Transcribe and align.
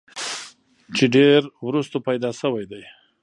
چې 0.95 1.05
ډېر 1.15 1.39
وروستو 1.67 1.97
پېدا 2.07 2.29
شوی 2.39 2.65
دی 2.71 2.83